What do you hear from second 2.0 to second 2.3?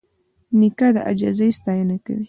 کوي.